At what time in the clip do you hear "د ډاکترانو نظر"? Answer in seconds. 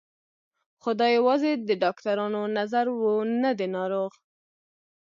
1.55-2.85